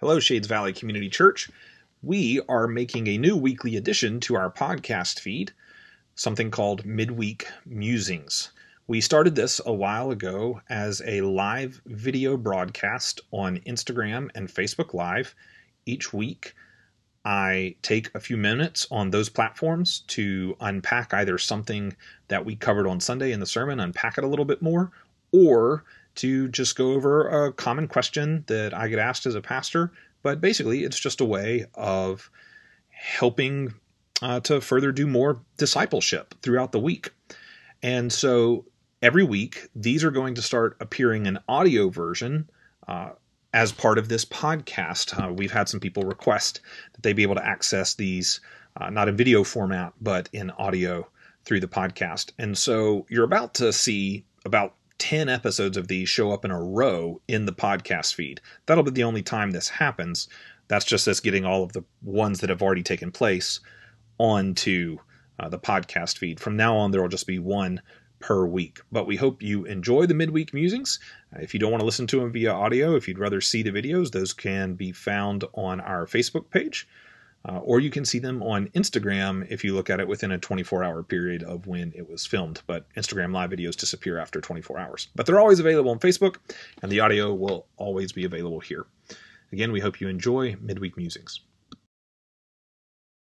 [0.00, 1.50] Hello, Shades Valley Community Church.
[2.04, 5.50] We are making a new weekly addition to our podcast feed,
[6.14, 8.52] something called Midweek Musings.
[8.86, 14.94] We started this a while ago as a live video broadcast on Instagram and Facebook
[14.94, 15.34] Live
[15.84, 16.54] each week.
[17.24, 21.96] I take a few minutes on those platforms to unpack either something
[22.28, 24.92] that we covered on Sunday in the sermon, unpack it a little bit more,
[25.32, 25.82] or
[26.18, 29.92] to just go over a common question that I get asked as a pastor.
[30.22, 32.30] But basically, it's just a way of
[32.90, 33.74] helping
[34.22, 37.10] uh, to further do more discipleship throughout the week.
[37.82, 38.66] And so
[39.00, 42.50] every week, these are going to start appearing in audio version.
[42.86, 43.10] Uh,
[43.54, 46.60] as part of this podcast, uh, we've had some people request
[46.92, 48.40] that they be able to access these
[48.76, 51.08] uh, not in video format, but in audio
[51.44, 52.32] through the podcast.
[52.38, 56.62] And so you're about to see about 10 episodes of these show up in a
[56.62, 58.40] row in the podcast feed.
[58.66, 60.28] That'll be the only time this happens.
[60.68, 63.60] That's just us getting all of the ones that have already taken place
[64.18, 64.98] onto
[65.38, 66.40] uh, the podcast feed.
[66.40, 67.80] From now on, there will just be one
[68.20, 68.80] per week.
[68.90, 70.98] But we hope you enjoy the midweek musings.
[71.32, 73.70] If you don't want to listen to them via audio, if you'd rather see the
[73.70, 76.88] videos, those can be found on our Facebook page.
[77.44, 80.38] Uh, or you can see them on Instagram if you look at it within a
[80.38, 82.60] 24 hour period of when it was filmed.
[82.66, 85.08] But Instagram live videos disappear after 24 hours.
[85.14, 86.36] But they're always available on Facebook,
[86.82, 88.86] and the audio will always be available here.
[89.52, 91.40] Again, we hope you enjoy Midweek Musings.